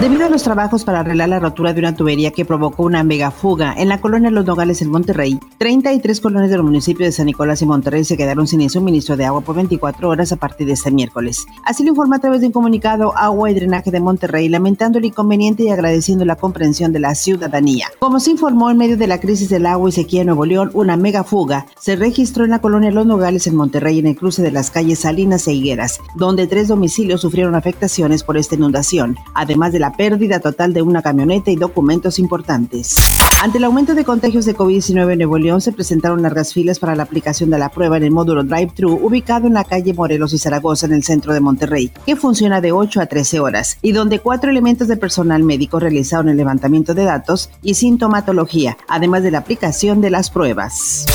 Debido 0.00 0.24
a 0.24 0.30
los 0.30 0.42
trabajos 0.44 0.84
para 0.84 1.00
arreglar 1.00 1.28
la 1.28 1.40
rotura 1.40 1.74
de 1.74 1.80
una 1.80 1.94
tubería 1.94 2.30
que 2.30 2.46
provocó 2.46 2.84
una 2.84 3.04
megafuga 3.04 3.74
en 3.76 3.90
la 3.90 4.00
colonia 4.00 4.30
Los 4.30 4.46
Nogales 4.46 4.80
en 4.80 4.88
Monterrey, 4.88 5.38
33 5.58 6.22
colonias 6.22 6.50
del 6.50 6.62
municipio 6.62 7.04
de 7.04 7.12
San 7.12 7.26
Nicolás 7.26 7.60
y 7.60 7.66
Monterrey 7.66 8.02
se 8.06 8.16
quedaron 8.16 8.46
sin 8.46 8.70
suministro 8.70 9.18
de 9.18 9.26
agua 9.26 9.42
por 9.42 9.56
24 9.56 10.08
horas 10.08 10.32
a 10.32 10.36
partir 10.36 10.66
de 10.66 10.72
este 10.72 10.90
miércoles. 10.90 11.44
Así 11.66 11.82
lo 11.82 11.90
informa 11.90 12.16
a 12.16 12.18
través 12.18 12.40
de 12.40 12.46
un 12.46 12.52
comunicado 12.54 13.14
Agua 13.14 13.50
y 13.50 13.54
Drenaje 13.54 13.90
de 13.90 14.00
Monterrey, 14.00 14.48
lamentando 14.48 14.98
el 14.98 15.04
inconveniente 15.04 15.64
y 15.64 15.68
agradeciendo 15.68 16.24
la 16.24 16.36
comprensión 16.36 16.94
de 16.94 17.00
la 17.00 17.14
ciudadanía. 17.14 17.88
Como 17.98 18.20
se 18.20 18.30
informó 18.30 18.70
en 18.70 18.78
medio 18.78 18.96
de 18.96 19.06
la 19.06 19.20
crisis 19.20 19.50
del 19.50 19.66
agua 19.66 19.90
y 19.90 19.92
sequía 19.92 20.22
en 20.22 20.28
Nuevo 20.28 20.46
León, 20.46 20.70
una 20.72 20.96
megafuga 20.96 21.66
se 21.78 21.96
registró 21.96 22.44
en 22.44 22.52
la 22.52 22.62
colonia 22.62 22.90
Los 22.90 23.04
Nogales 23.04 23.46
en 23.46 23.54
Monterrey 23.54 23.98
en 23.98 24.06
el 24.06 24.16
cruce 24.16 24.40
de 24.40 24.50
las 24.50 24.70
calles 24.70 25.00
Salinas 25.00 25.46
e 25.46 25.52
Higueras, 25.52 26.00
donde 26.16 26.46
tres 26.46 26.68
domicilios 26.68 27.20
sufrieron 27.20 27.54
afectaciones 27.54 28.24
por 28.24 28.38
esta 28.38 28.54
inundación, 28.54 29.18
además 29.34 29.72
de 29.72 29.89
pérdida 29.92 30.40
total 30.40 30.72
de 30.72 30.82
una 30.82 31.02
camioneta 31.02 31.50
y 31.50 31.56
documentos 31.56 32.18
importantes. 32.18 32.96
Ante 33.42 33.58
el 33.58 33.64
aumento 33.64 33.94
de 33.94 34.04
contagios 34.04 34.44
de 34.44 34.54
COVID-19 34.54 35.12
en 35.12 35.18
Nuevo 35.18 35.38
León, 35.38 35.60
se 35.60 35.72
presentaron 35.72 36.22
largas 36.22 36.52
filas 36.52 36.78
para 36.78 36.94
la 36.94 37.04
aplicación 37.04 37.50
de 37.50 37.58
la 37.58 37.70
prueba 37.70 37.96
en 37.96 38.02
el 38.02 38.10
módulo 38.10 38.44
Drive-Thru 38.44 39.00
ubicado 39.02 39.46
en 39.46 39.54
la 39.54 39.64
calle 39.64 39.94
Morelos 39.94 40.32
y 40.34 40.38
Zaragoza 40.38 40.86
en 40.86 40.92
el 40.92 41.04
centro 41.04 41.32
de 41.32 41.40
Monterrey, 41.40 41.90
que 42.04 42.16
funciona 42.16 42.60
de 42.60 42.72
8 42.72 43.00
a 43.00 43.06
13 43.06 43.40
horas 43.40 43.78
y 43.82 43.92
donde 43.92 44.18
cuatro 44.18 44.50
elementos 44.50 44.88
de 44.88 44.96
personal 44.96 45.42
médico 45.42 45.80
realizaron 45.80 46.28
el 46.28 46.36
levantamiento 46.36 46.94
de 46.94 47.04
datos 47.04 47.50
y 47.62 47.74
sintomatología, 47.74 48.76
además 48.88 49.22
de 49.22 49.30
la 49.30 49.38
aplicación 49.38 50.00
de 50.00 50.10
las 50.10 50.30
pruebas. 50.30 51.06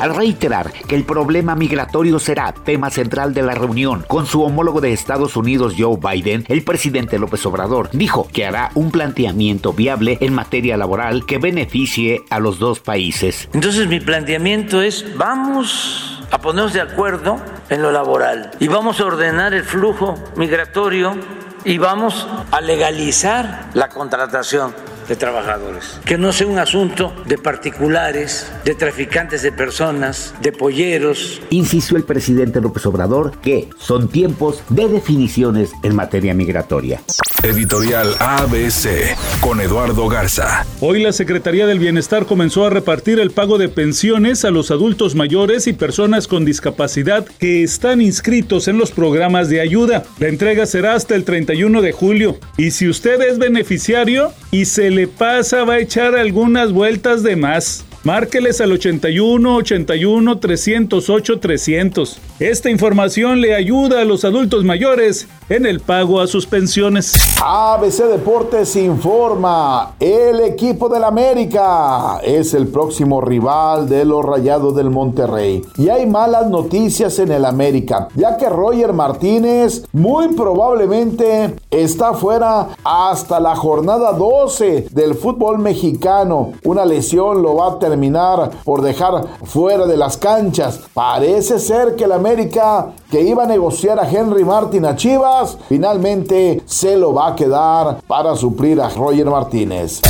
Al 0.00 0.14
reiterar 0.14 0.72
que 0.72 0.96
el 0.96 1.04
problema 1.04 1.54
migratorio 1.54 2.18
será 2.18 2.52
tema 2.52 2.90
central 2.90 3.32
de 3.32 3.42
la 3.42 3.54
reunión 3.54 4.04
con 4.06 4.26
su 4.26 4.42
homólogo 4.42 4.80
de 4.80 4.92
Estados 4.92 5.36
Unidos 5.36 5.74
Joe 5.78 5.96
Biden, 5.96 6.44
el 6.48 6.64
presidente 6.64 7.18
López 7.18 7.46
Obrador 7.46 7.90
dijo 7.92 8.28
que 8.32 8.44
hará 8.44 8.70
un 8.74 8.90
planteamiento 8.90 9.72
viable 9.72 10.18
en 10.20 10.34
materia 10.34 10.76
laboral 10.76 11.24
que 11.26 11.38
beneficie 11.38 12.24
a 12.28 12.40
los 12.40 12.58
dos 12.58 12.80
países. 12.80 13.48
Entonces 13.52 13.86
mi 13.86 14.00
planteamiento 14.00 14.82
es 14.82 15.16
vamos 15.16 16.22
a 16.30 16.40
ponernos 16.40 16.72
de 16.72 16.80
acuerdo 16.80 17.36
en 17.70 17.80
lo 17.80 17.92
laboral 17.92 18.50
y 18.58 18.66
vamos 18.66 18.98
a 19.00 19.04
ordenar 19.04 19.54
el 19.54 19.62
flujo 19.62 20.16
migratorio 20.36 21.16
y 21.64 21.78
vamos 21.78 22.26
a 22.50 22.60
legalizar 22.60 23.70
la 23.74 23.88
contratación 23.88 24.74
de 25.08 25.16
trabajadores. 25.16 26.00
Que 26.04 26.18
no 26.18 26.32
sea 26.32 26.46
un 26.46 26.58
asunto 26.58 27.14
de 27.26 27.38
particulares, 27.38 28.50
de 28.64 28.74
traficantes 28.74 29.42
de 29.42 29.52
personas, 29.52 30.34
de 30.40 30.52
polleros. 30.52 31.40
Insistió 31.50 31.96
el 31.96 32.04
presidente 32.04 32.60
López 32.60 32.86
Obrador 32.86 33.38
que 33.40 33.68
son 33.78 34.08
tiempos 34.08 34.62
de 34.68 34.88
definiciones 34.88 35.72
en 35.82 35.94
materia 35.94 36.34
migratoria. 36.34 37.00
Editorial 37.44 38.14
ABC 38.20 39.14
con 39.40 39.60
Eduardo 39.60 40.08
Garza. 40.08 40.64
Hoy 40.80 41.02
la 41.02 41.12
Secretaría 41.12 41.66
del 41.66 41.78
Bienestar 41.78 42.24
comenzó 42.24 42.64
a 42.64 42.70
repartir 42.70 43.20
el 43.20 43.32
pago 43.32 43.58
de 43.58 43.68
pensiones 43.68 44.46
a 44.46 44.50
los 44.50 44.70
adultos 44.70 45.14
mayores 45.14 45.66
y 45.66 45.74
personas 45.74 46.26
con 46.26 46.46
discapacidad 46.46 47.26
que 47.38 47.62
están 47.62 48.00
inscritos 48.00 48.66
en 48.66 48.78
los 48.78 48.92
programas 48.92 49.50
de 49.50 49.60
ayuda. 49.60 50.04
La 50.20 50.28
entrega 50.28 50.64
será 50.64 50.94
hasta 50.94 51.16
el 51.16 51.24
31 51.24 51.82
de 51.82 51.92
julio. 51.92 52.38
Y 52.56 52.70
si 52.70 52.88
usted 52.88 53.20
es 53.20 53.38
beneficiario 53.38 54.32
y 54.50 54.64
se 54.64 54.90
le 54.90 55.06
pasa, 55.06 55.64
va 55.64 55.74
a 55.74 55.80
echar 55.80 56.16
algunas 56.16 56.72
vueltas 56.72 57.22
de 57.22 57.36
más. 57.36 57.84
Márqueles 58.04 58.60
al 58.60 58.70
81 58.70 59.56
81 59.56 60.38
308 60.38 61.40
300. 61.40 62.20
Esta 62.38 62.68
información 62.68 63.40
le 63.40 63.54
ayuda 63.54 64.02
a 64.02 64.04
los 64.04 64.26
adultos 64.26 64.62
mayores 64.62 65.26
en 65.48 65.64
el 65.64 65.80
pago 65.80 66.20
a 66.20 66.26
sus 66.26 66.46
pensiones. 66.46 67.14
ABC 67.42 68.04
Deportes 68.04 68.76
informa, 68.76 69.94
el 70.00 70.40
equipo 70.40 70.90
del 70.90 71.04
América 71.04 72.20
es 72.22 72.52
el 72.52 72.66
próximo 72.68 73.22
rival 73.22 73.88
de 73.88 74.04
los 74.04 74.22
Rayados 74.22 74.76
del 74.76 74.90
Monterrey. 74.90 75.62
Y 75.78 75.88
hay 75.88 76.04
malas 76.04 76.50
noticias 76.50 77.18
en 77.18 77.32
el 77.32 77.46
América, 77.46 78.08
ya 78.16 78.36
que 78.36 78.50
Roger 78.50 78.92
Martínez 78.92 79.86
muy 79.92 80.28
probablemente 80.34 81.54
está 81.70 82.12
fuera 82.12 82.68
hasta 82.84 83.40
la 83.40 83.56
jornada 83.56 84.12
12 84.12 84.88
del 84.90 85.14
fútbol 85.14 85.58
mexicano. 85.58 86.52
Una 86.64 86.84
lesión 86.84 87.42
lo 87.42 87.56
va 87.56 87.68
a 87.68 87.78
tener 87.78 87.93
terminar 87.94 88.50
por 88.64 88.82
dejar 88.82 89.24
fuera 89.44 89.86
de 89.86 89.96
las 89.96 90.16
canchas. 90.16 90.80
Parece 90.92 91.60
ser 91.60 91.94
que 91.94 92.04
el 92.04 92.12
América 92.12 92.92
que 93.08 93.20
iba 93.20 93.44
a 93.44 93.46
negociar 93.46 94.00
a 94.00 94.10
Henry 94.10 94.44
Martin 94.44 94.84
a 94.84 94.96
Chivas, 94.96 95.56
finalmente 95.68 96.60
se 96.66 96.96
lo 96.96 97.14
va 97.14 97.28
a 97.28 97.36
quedar 97.36 98.00
para 98.08 98.34
suplir 98.34 98.80
a 98.80 98.88
Roger 98.88 99.26
Martínez. 99.26 100.00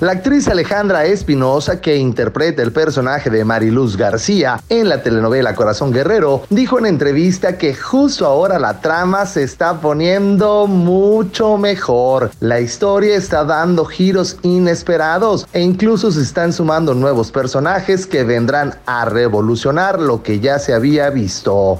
La 0.00 0.12
actriz 0.12 0.48
Alejandra 0.48 1.04
Espinosa, 1.04 1.82
que 1.82 1.98
interpreta 1.98 2.62
el 2.62 2.72
personaje 2.72 3.28
de 3.28 3.44
Mariluz 3.44 3.98
García 3.98 4.58
en 4.70 4.88
la 4.88 5.02
telenovela 5.02 5.54
Corazón 5.54 5.92
Guerrero, 5.92 6.44
dijo 6.48 6.78
en 6.78 6.86
entrevista 6.86 7.58
que 7.58 7.74
justo 7.74 8.24
ahora 8.24 8.58
la 8.58 8.80
trama 8.80 9.26
se 9.26 9.42
está 9.42 9.78
poniendo 9.78 10.66
mucho 10.66 11.58
mejor. 11.58 12.30
La 12.40 12.60
historia 12.60 13.14
está 13.14 13.44
dando 13.44 13.84
giros 13.84 14.38
inesperados 14.40 15.46
e 15.52 15.60
incluso 15.60 16.10
se 16.10 16.22
están 16.22 16.54
sumando 16.54 16.94
nuevos 16.94 17.30
personajes 17.30 18.06
que 18.06 18.24
vendrán 18.24 18.76
a 18.86 19.04
revolucionar 19.04 20.00
lo 20.00 20.22
que 20.22 20.40
ya 20.40 20.58
se 20.58 20.72
había 20.72 21.10
visto. 21.10 21.78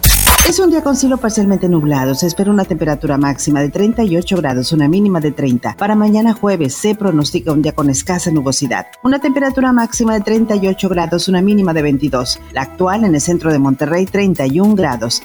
Es 0.48 0.58
un 0.58 0.70
día 0.70 0.82
con 0.82 0.96
cielo 0.96 1.16
parcialmente 1.18 1.68
nublado. 1.68 2.14
Se 2.14 2.26
espera 2.26 2.50
una 2.50 2.64
temperatura 2.64 3.16
máxima 3.16 3.60
de 3.60 3.70
38 3.70 4.36
grados, 4.36 4.72
una 4.72 4.88
mínima 4.88 5.20
de 5.20 5.32
30. 5.32 5.76
Para 5.76 5.94
mañana 5.94 6.32
jueves 6.32 6.74
se 6.74 6.94
pronostica 6.94 7.52
un 7.52 7.62
día 7.62 7.72
con 7.72 7.88
escasa 7.88 8.30
nubosidad. 8.30 8.86
Una 9.02 9.20
temperatura 9.20 9.72
máxima 9.72 10.14
de 10.14 10.20
38 10.20 10.88
grados, 10.88 11.28
una 11.28 11.40
mínima 11.40 11.72
de 11.72 11.82
22. 11.82 12.40
La 12.52 12.62
actual 12.62 13.04
en 13.04 13.14
el 13.14 13.20
centro 13.20 13.52
de 13.52 13.58
Monterrey, 13.58 14.06
31 14.06 14.74
grados. 14.74 15.22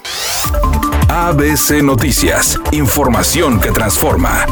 ABC 1.08 1.82
Noticias. 1.82 2.58
Información 2.72 3.60
que 3.60 3.72
transforma. 3.72 4.46